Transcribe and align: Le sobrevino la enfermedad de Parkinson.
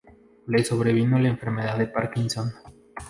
Le 0.47 0.63
sobrevino 0.63 1.19
la 1.19 1.29
enfermedad 1.29 1.77
de 1.77 1.85
Parkinson. 1.85 2.51